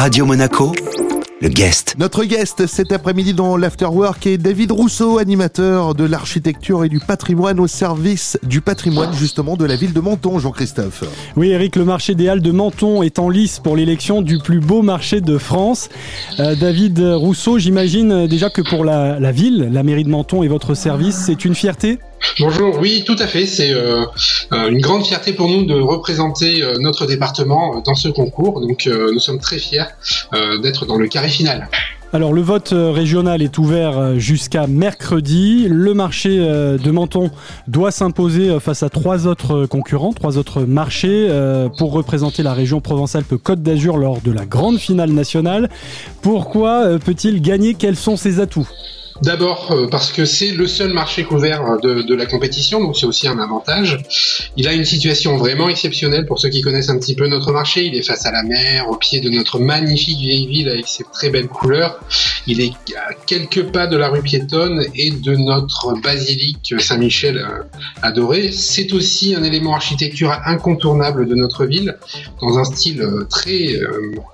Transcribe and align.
Radio 0.00 0.24
Monaco, 0.24 0.72
le 1.42 1.48
guest. 1.50 1.94
Notre 1.98 2.24
guest 2.24 2.66
cet 2.66 2.90
après-midi 2.90 3.34
dans 3.34 3.58
l'Afterwork 3.58 4.26
est 4.26 4.38
David 4.38 4.72
Rousseau, 4.72 5.18
animateur 5.18 5.94
de 5.94 6.04
l'architecture 6.04 6.84
et 6.84 6.88
du 6.88 7.00
patrimoine 7.00 7.60
au 7.60 7.66
service 7.66 8.38
du 8.42 8.62
patrimoine 8.62 9.12
justement 9.12 9.58
de 9.58 9.66
la 9.66 9.76
ville 9.76 9.92
de 9.92 10.00
Menton, 10.00 10.38
Jean-Christophe. 10.38 11.04
Oui 11.36 11.50
Eric, 11.50 11.76
le 11.76 11.84
marché 11.84 12.14
des 12.14 12.30
Halles 12.30 12.40
de 12.40 12.50
Menton 12.50 13.02
est 13.02 13.18
en 13.18 13.28
lice 13.28 13.58
pour 13.58 13.76
l'élection 13.76 14.22
du 14.22 14.38
plus 14.38 14.60
beau 14.60 14.80
marché 14.80 15.20
de 15.20 15.36
France. 15.36 15.90
Euh, 16.38 16.54
David 16.54 16.98
Rousseau, 17.00 17.58
j'imagine 17.58 18.26
déjà 18.26 18.48
que 18.48 18.62
pour 18.62 18.86
la, 18.86 19.20
la 19.20 19.32
ville, 19.32 19.68
la 19.70 19.82
mairie 19.82 20.04
de 20.04 20.08
Menton 20.08 20.42
et 20.42 20.48
votre 20.48 20.72
service, 20.72 21.24
c'est 21.26 21.44
une 21.44 21.54
fierté? 21.54 21.98
Bonjour, 22.38 22.78
oui, 22.78 23.02
tout 23.04 23.16
à 23.18 23.26
fait. 23.26 23.46
C'est 23.46 23.72
euh, 23.72 24.04
euh, 24.52 24.68
une 24.70 24.80
grande 24.80 25.04
fierté 25.04 25.32
pour 25.32 25.48
nous 25.48 25.64
de 25.64 25.74
représenter 25.74 26.62
euh, 26.62 26.74
notre 26.78 27.06
département 27.06 27.82
dans 27.84 27.94
ce 27.94 28.08
concours. 28.08 28.60
Donc, 28.60 28.86
nous 28.86 29.18
sommes 29.18 29.38
très 29.38 29.58
fiers 29.58 29.84
d'être 30.62 30.86
dans 30.86 30.96
le 30.96 31.08
carré 31.08 31.28
final. 31.28 31.68
Alors 32.12 32.32
le 32.32 32.40
vote 32.40 32.72
régional 32.74 33.40
est 33.40 33.56
ouvert 33.58 34.18
jusqu'à 34.18 34.66
mercredi. 34.66 35.66
Le 35.68 35.94
marché 35.94 36.38
de 36.38 36.90
Menton 36.90 37.30
doit 37.68 37.92
s'imposer 37.92 38.58
face 38.58 38.82
à 38.82 38.88
trois 38.88 39.26
autres 39.26 39.66
concurrents, 39.66 40.12
trois 40.12 40.36
autres 40.36 40.62
marchés 40.62 41.28
pour 41.78 41.92
représenter 41.92 42.42
la 42.42 42.52
région 42.52 42.80
Provence-Alpes-Côte 42.80 43.62
d'Azur 43.62 43.96
lors 43.96 44.20
de 44.20 44.32
la 44.32 44.44
grande 44.44 44.78
finale 44.78 45.10
nationale. 45.10 45.70
Pourquoi 46.22 46.98
peut-il 46.98 47.40
gagner? 47.40 47.74
Quels 47.74 47.96
sont 47.96 48.16
ses 48.16 48.40
atouts? 48.40 48.68
D'abord 49.22 49.72
euh, 49.72 49.86
parce 49.86 50.12
que 50.12 50.24
c'est 50.24 50.52
le 50.52 50.66
seul 50.66 50.94
marché 50.94 51.24
couvert 51.24 51.78
de, 51.82 52.00
de 52.00 52.14
la 52.14 52.24
compétition, 52.24 52.80
donc 52.80 52.96
c'est 52.96 53.04
aussi 53.04 53.28
un 53.28 53.38
avantage. 53.38 53.98
Il 54.56 54.66
a 54.66 54.72
une 54.72 54.86
situation 54.86 55.36
vraiment 55.36 55.68
exceptionnelle 55.68 56.24
pour 56.24 56.38
ceux 56.38 56.48
qui 56.48 56.62
connaissent 56.62 56.88
un 56.88 56.98
petit 56.98 57.14
peu 57.14 57.28
notre 57.28 57.52
marché. 57.52 57.84
Il 57.84 57.94
est 57.94 58.02
face 58.02 58.24
à 58.24 58.32
la 58.32 58.42
mer, 58.42 58.88
au 58.88 58.96
pied 58.96 59.20
de 59.20 59.28
notre 59.28 59.58
magnifique 59.58 60.18
vieille 60.18 60.46
ville 60.46 60.68
avec 60.70 60.88
ses 60.88 61.04
très 61.12 61.28
belles 61.28 61.48
couleurs. 61.48 62.00
Il 62.46 62.62
est 62.62 62.72
à 62.96 63.12
quelques 63.26 63.70
pas 63.70 63.86
de 63.86 63.98
la 63.98 64.08
rue 64.08 64.22
piétonne 64.22 64.86
et 64.94 65.10
de 65.10 65.36
notre 65.36 66.00
basilique 66.00 66.74
Saint-Michel 66.78 67.36
euh, 67.36 67.62
adoré. 68.00 68.52
C'est 68.52 68.92
aussi 68.94 69.34
un 69.34 69.42
élément 69.42 69.74
architectural 69.74 70.40
incontournable 70.46 71.28
de 71.28 71.34
notre 71.34 71.66
ville, 71.66 71.98
dans 72.40 72.58
un 72.58 72.64
style 72.64 73.02
euh, 73.02 73.26
très 73.28 73.78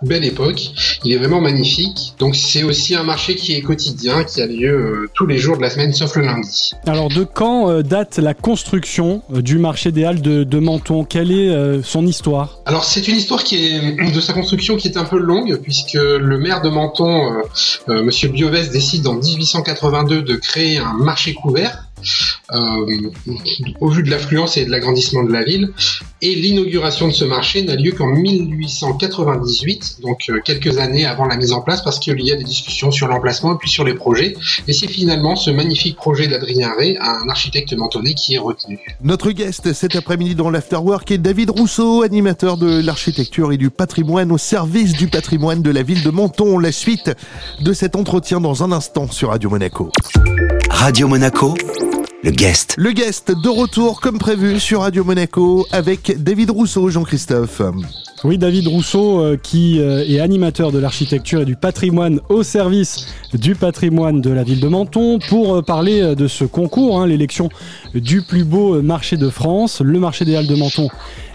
belle 0.03 0.25
époque. 0.25 0.71
Il 1.05 1.13
est 1.13 1.19
vraiment 1.19 1.41
magnifique. 1.41 2.15
Donc 2.21 2.37
c'est 2.37 2.63
aussi 2.63 2.95
un 2.95 3.03
marché 3.03 3.35
qui 3.35 3.55
est 3.55 3.63
quotidien, 3.63 4.23
qui 4.23 4.41
a 4.41 4.47
lieu 4.47 4.76
euh, 4.77 5.11
tous 5.15 5.27
les 5.27 5.39
jours 5.39 5.57
de 5.57 5.63
la 5.63 5.71
semaine 5.71 5.93
sauf 5.93 6.17
le 6.17 6.23
lundi. 6.23 6.73
Alors 6.87 7.09
de 7.09 7.25
quand 7.25 7.71
euh, 7.71 7.83
date 7.83 8.19
la 8.19 8.35
construction 8.35 9.23
euh, 9.33 9.43
du 9.43 9.59
marché 9.59 9.93
des 9.93 10.05
Halles 10.05 10.21
de, 10.21 10.59
Menton? 10.59 11.05
Quelle 11.05 11.33
est 11.33 11.83
son 11.83 12.07
histoire? 12.07 12.61
Alors 12.65 12.85
c'est 12.85 13.09
une 13.09 13.17
histoire 13.17 13.45
qui 13.45 13.57
est 13.67 14.13
de 14.13 14.21
sa 14.21 14.33
construction 14.33 14.77
qui 14.77 14.89
est 14.89 14.97
un 14.97 15.05
peu 15.05 15.19
longue 15.19 15.61
puisque 15.63 15.95
le 15.95 16.39
maire 16.39 16.63
de 16.63 16.69
Menton, 16.69 17.43
Monsieur 17.89 18.29
Biovès, 18.29 18.71
décide 18.71 19.07
en 19.07 19.15
1882 19.15 20.23
de 20.23 20.37
créer 20.37 20.79
un 20.79 20.95
marché 20.95 21.35
couvert 21.35 21.86
euh, 22.53 23.11
au 23.81 23.89
vu 23.89 24.03
de 24.03 24.11
l'affluence 24.11 24.57
et 24.57 24.65
de 24.65 24.71
l'agrandissement 24.71 25.25
de 25.25 25.33
la 25.33 25.43
ville. 25.43 25.73
Et 26.23 26.35
l'inauguration 26.35 27.09
de 27.09 27.13
ce 27.13 27.25
marché 27.25 27.63
n'a 27.63 27.77
lieu 27.77 27.93
qu'en 27.93 28.07
1898, 28.07 29.99
donc 30.03 30.19
euh, 30.29 30.41
quelques 30.45 30.79
années 30.79 31.05
avant 31.05 31.27
la 31.27 31.37
mise 31.37 31.53
en 31.53 31.61
place, 31.61 31.83
parce 31.83 31.99
qu'il 31.99 32.21
y 32.21 32.33
a 32.33 32.37
des 32.37 32.45
discussions 32.45 32.91
sur 32.91 33.09
l'emplacement 33.09 33.55
et 33.55 33.59
puis 33.59 33.69
sur 33.69 33.85
les 33.85 33.95
projets. 33.95 34.37
Et 34.69 34.73
c'est 34.73 34.89
finalement 34.89 35.37
ce 35.37 35.51
magnifique 35.51 35.97
projet 35.97 36.29
d'Adrien 36.29 36.73
Ray, 36.77 36.97
un 37.01 37.29
architecte 37.29 37.73
mentonné, 37.75 38.15
qui 38.15 38.35
est 38.35 38.39
retenu. 38.39 38.79
Notre 39.03 39.31
guest 39.33 39.73
cet 39.73 39.97
après-midi 39.97 40.35
dans 40.35 40.51
l'Afterwork 40.51 41.11
est 41.11 41.19
David 41.19 41.51
Rousseau, 41.51 42.03
animateur 42.03 42.57
de 42.57 42.81
l'architecture 42.81 43.53
et 43.53 43.57
du 43.57 43.71
patrimoine 43.71 44.33
au 44.33 44.39
service 44.39 44.93
du 44.93 45.09
patrimoine 45.09 45.63
de 45.63 45.71
la 45.71 45.83
ville 45.83 46.03
de 46.03 46.11
Menton. 46.11 46.59
La 46.59 46.73
suite 46.73 47.11
de 47.61 47.73
cet 47.73 47.97
entretien 47.97 48.41
dans 48.41 48.63
un 48.63 48.73
instant 48.73 49.11
sur 49.11 49.31
Radio 49.31 49.51
Monaco. 49.51 49.91
Radio 50.71 51.09
Monaco 51.09 51.55
le 52.27 52.33
guest. 52.33 52.75
Le 52.77 52.91
guest 52.91 53.31
de 53.31 53.49
retour 53.49 54.01
comme 54.01 54.19
prévu 54.19 54.59
sur 54.59 54.81
Radio 54.81 55.05
Monaco 55.05 55.65
avec 55.71 56.21
David 56.21 56.51
Rousseau, 56.51 56.91
Jean-Christophe. 56.91 57.63
Oui, 58.25 58.37
David 58.37 58.67
Rousseau, 58.67 59.21
euh, 59.21 59.37
qui 59.41 59.79
euh, 59.79 60.05
est 60.05 60.19
animateur 60.19 60.73
de 60.73 60.81
l'architecture 60.81 61.43
et 61.43 61.45
du 61.45 61.55
patrimoine 61.55 62.19
au 62.29 62.43
service 62.43 63.07
du 63.33 63.55
patrimoine 63.55 64.21
de 64.21 64.31
la 64.31 64.43
ville 64.43 64.59
de 64.59 64.67
Menton, 64.67 65.21
pour 65.29 65.55
euh, 65.55 65.63
parler 65.63 66.17
de 66.17 66.27
ce 66.27 66.45
concours, 66.45 67.01
hein, 67.01 67.07
l'élection 67.07 67.49
du 67.95 68.23
plus 68.23 68.43
beau 68.43 68.83
marché 68.83 69.17
de 69.17 69.29
France, 69.29 69.81
le 69.81 70.01
marché 70.01 70.25
des 70.25 70.35
Halles 70.35 70.49
de 70.49 70.57
Menton 70.57 70.89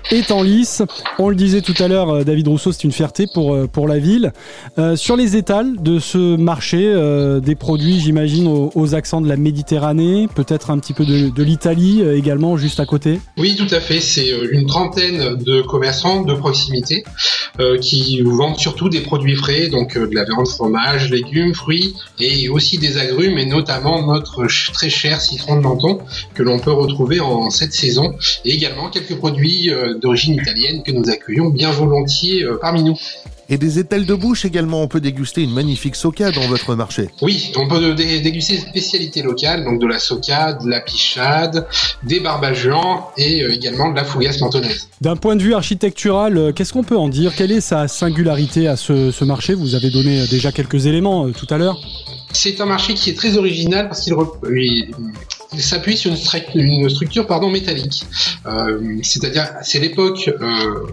est 0.09 0.31
en 0.31 0.44
lice. 0.44 0.81
On 1.19 1.29
le 1.29 1.35
disait 1.35 1.62
tout 1.62 1.75
à 1.79 1.88
l'heure, 1.88 2.09
euh, 2.09 2.23
David 2.23 2.47
Rousseau, 2.47 2.72
c'est 2.72 2.84
une 2.84 2.91
fierté 2.91 3.28
pour, 3.31 3.53
euh, 3.53 3.67
pour 3.67 3.88
la 3.88 4.00
ville. 4.00 4.34
Euh, 4.79 4.95
sur 4.95 5.16
les 5.16 5.35
étals 5.35 5.81
de 5.81 6.00
ce 6.00 6.35
marché, 6.35 6.81
des 7.44 7.56
produits, 7.56 8.00
j'imagine, 8.00 8.47
aux, 8.47 8.95
accents 8.95 9.22
de 9.22 9.28
la 9.28 9.38
Méditerranée, 9.38 10.28
peut-être 10.34 10.69
un 10.72 10.79
petit 10.79 10.94
peu 10.94 11.06
de, 11.06 11.44
l'Italie 11.44 12.01
également, 12.01 12.57
juste 12.57 12.79
à 12.79 12.85
côté? 12.85 13.19
Oui, 13.38 13.56
tout 13.56 13.73
à 13.73 13.79
fait. 13.79 14.00
C'est 14.00 14.29
une 14.51 14.66
trentaine 14.66 15.35
de 15.35 15.61
commerçants 15.61 16.22
de 16.22 16.34
proximité 16.34 17.03
qui 17.81 18.22
vendent 18.22 18.57
surtout 18.57 18.89
des 18.89 19.01
produits 19.01 19.35
frais, 19.35 19.67
donc 19.67 19.97
de 19.97 20.16
la 20.16 20.23
viande, 20.23 20.47
fromage, 20.47 21.09
légumes, 21.09 21.53
fruits 21.53 21.95
et 22.19 22.50
aussi 22.50 22.78
des 22.78 22.97
agrumes, 22.97 23.38
et 23.38 23.45
notamment 23.45 24.01
notre 24.06 24.47
très 24.73 24.89
cher 24.89 25.22
citron 25.22 25.57
de 25.57 25.61
menton 25.61 26.00
que 26.34 26.44
l'on 26.44 26.59
peut 26.59 26.72
retrouver 26.72 27.19
en 27.19 27.50
cette 27.50 27.73
saison, 27.73 28.16
et 28.45 28.53
également 28.53 28.90
quelques 28.90 29.16
produits 29.16 29.69
d'origine 30.01 30.35
italienne 30.35 30.81
que 30.84 30.91
nous 30.91 31.09
accueillons 31.09 31.50
bien 31.50 31.72
volontiers 31.72 32.44
euh, 32.44 32.57
parmi 32.59 32.84
nous. 32.84 32.97
Et 33.53 33.57
des 33.57 33.79
étals 33.79 34.06
de 34.06 34.16
bouche 34.16 34.45
également, 34.45 34.81
on 34.81 34.88
peut 34.88 35.01
déguster 35.01 35.41
une 35.41 35.53
magnifique 35.53 35.97
soca 35.97 36.31
dans 36.31 36.47
votre 36.47 36.73
marché. 36.73 37.09
Oui, 37.22 37.51
on 37.57 37.67
peut 37.67 37.94
déguster 37.94 38.53
des 38.53 38.62
spécialités 38.62 39.22
locales, 39.22 39.66
donc 39.66 39.81
de 39.81 39.88
la 39.88 40.00
soca, 40.00 40.53
de 40.53 40.69
la 40.69 40.79
pichade, 40.79 41.67
des 42.01 42.22
barbageants 42.22 43.09
et 43.17 43.44
euh, 43.44 43.53
également 43.53 43.91
de 43.91 43.97
la 43.97 44.06
fougasse 44.06 44.40
mentonnaise. 44.40 44.88
D'un 45.01 45.17
point 45.17 45.35
de 45.35 45.44
vue 45.44 45.53
architectural, 45.53 46.38
euh, 46.38 46.53
qu'est-ce 46.53 46.72
qu'on 46.72 46.85
peut 46.85 46.97
en 46.97 47.09
dire? 47.09 47.35
Quelle 47.35 47.51
est 47.51 47.59
sa 47.59 47.90
singularité 47.90 48.69
à 48.69 48.78
ce, 48.78 49.11
ce 49.11 49.25
marché? 49.25 49.53
Vous 49.53 49.75
avez 49.75 49.90
donné 49.90 50.25
déjà 50.28 50.53
quelques 50.53 50.85
éléments 50.85 51.29
tout 51.31 51.47
à 51.50 51.57
l'heure. 51.57 51.78
C'est 52.31 52.61
un 52.61 52.66
marché 52.66 52.94
qui 52.94 53.09
est 53.09 53.16
très 53.16 53.35
original 53.35 53.90
parce 53.90 54.06
qu'il 54.06 54.16
il 55.53 55.61
s'appuie 55.61 55.97
sur 55.97 56.11
une, 56.11 56.90
structure 56.90 57.28
pardon, 57.28 57.50
métallique. 57.50 58.06
Euh, 58.45 58.97
c'est-à-dire, 59.03 59.50
c'est 59.63 59.79
l'époque, 59.79 60.29
euh, 60.41 60.88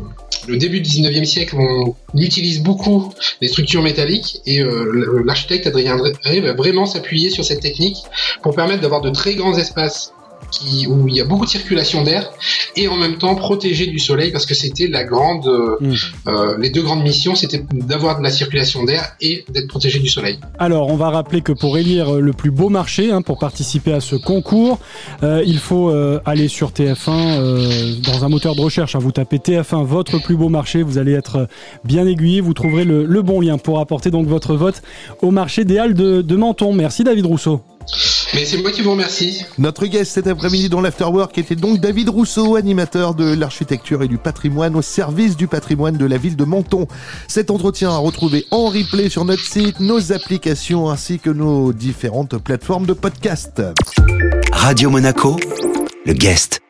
le 0.48 0.56
début 0.56 0.80
du 0.80 0.88
19e 0.88 1.24
siècle, 1.24 1.56
on 1.58 1.94
utilise 2.18 2.62
beaucoup 2.62 3.12
les 3.40 3.48
structures 3.48 3.82
métalliques 3.82 4.40
et 4.46 4.60
euh, 4.60 5.22
l'architecte 5.24 5.66
Adrien 5.66 5.96
Drey 5.96 6.40
va 6.40 6.54
vraiment 6.54 6.86
s'appuyer 6.86 7.30
sur 7.30 7.44
cette 7.44 7.60
technique 7.60 7.98
pour 8.42 8.54
permettre 8.54 8.80
d'avoir 8.80 9.00
de 9.00 9.10
très 9.10 9.34
grands 9.34 9.56
espaces 9.56 10.12
où 10.88 11.08
il 11.08 11.14
y 11.14 11.20
a 11.20 11.24
beaucoup 11.24 11.44
de 11.44 11.50
circulation 11.50 12.02
d'air 12.02 12.30
et 12.76 12.88
en 12.88 12.96
même 12.96 13.18
temps 13.18 13.34
protégé 13.34 13.86
du 13.86 13.98
soleil 13.98 14.32
parce 14.32 14.46
que 14.46 14.54
c'était 14.54 14.86
la 14.86 15.04
grande, 15.04 15.46
mm. 15.80 15.92
euh, 16.28 16.58
les 16.58 16.70
deux 16.70 16.82
grandes 16.82 17.02
missions, 17.02 17.34
c'était 17.34 17.62
d'avoir 17.72 18.18
de 18.18 18.22
la 18.22 18.30
circulation 18.30 18.84
d'air 18.84 19.14
et 19.20 19.44
d'être 19.48 19.68
protégé 19.68 19.98
du 19.98 20.08
soleil. 20.08 20.38
Alors, 20.58 20.88
on 20.88 20.96
va 20.96 21.10
rappeler 21.10 21.42
que 21.42 21.52
pour 21.52 21.78
élire 21.78 22.12
le 22.12 22.32
plus 22.32 22.50
beau 22.50 22.68
marché, 22.68 23.10
hein, 23.10 23.22
pour 23.22 23.38
participer 23.38 23.92
à 23.92 24.00
ce 24.00 24.16
concours, 24.16 24.78
euh, 25.22 25.42
il 25.46 25.58
faut 25.58 25.90
euh, 25.90 26.20
aller 26.24 26.48
sur 26.48 26.70
TF1 26.70 28.00
dans 28.00 28.24
un 28.24 28.28
moteur 28.28 28.54
de 28.54 28.60
recherche. 28.60 28.96
Hein, 28.96 29.00
vous 29.00 29.12
tapez 29.12 29.38
TF1 29.38 29.84
votre 29.84 30.18
plus 30.18 30.36
beau 30.36 30.48
marché, 30.48 30.82
vous 30.82 30.98
allez 30.98 31.12
être 31.12 31.48
bien 31.84 32.06
aiguillé, 32.06 32.40
vous 32.40 32.54
trouverez 32.54 32.84
le, 32.84 33.22
bon 33.22 33.40
lien 33.40 33.58
pour 33.58 33.80
apporter 33.80 34.10
donc 34.10 34.28
votre 34.28 34.54
vote 34.54 34.80
au 35.22 35.32
marché 35.32 35.64
des 35.64 35.78
Halles 35.78 35.94
de, 35.94 36.22
de 36.22 36.36
Menton. 36.36 36.72
Merci 36.72 37.02
David 37.02 37.26
Rousseau. 37.26 37.62
Mais 38.34 38.44
c'est 38.44 38.58
moi 38.58 38.70
qui 38.70 38.82
vous 38.82 38.90
remercie. 38.90 39.42
Notre 39.58 39.86
guest 39.86 40.12
cet 40.12 40.26
après-midi 40.26 40.68
dans 40.68 40.80
l'Afterwork 40.80 41.36
était 41.38 41.56
donc 41.56 41.80
David 41.80 42.08
Rousseau, 42.10 42.56
animateur 42.56 43.14
de 43.14 43.34
l'architecture 43.34 44.02
et 44.02 44.08
du 44.08 44.18
patrimoine 44.18 44.76
au 44.76 44.82
service 44.82 45.36
du 45.36 45.48
patrimoine 45.48 45.96
de 45.96 46.06
la 46.06 46.18
ville 46.18 46.36
de 46.36 46.44
Menton. 46.44 46.86
Cet 47.26 47.50
entretien 47.50 47.90
à 47.90 47.96
retrouver 47.96 48.44
en 48.50 48.66
replay 48.66 49.08
sur 49.08 49.24
notre 49.24 49.44
site, 49.44 49.80
nos 49.80 50.12
applications 50.12 50.90
ainsi 50.90 51.18
que 51.18 51.30
nos 51.30 51.72
différentes 51.72 52.36
plateformes 52.38 52.86
de 52.86 52.92
podcast. 52.92 53.62
Radio 54.52 54.90
Monaco, 54.90 55.36
le 56.04 56.12
guest. 56.12 56.60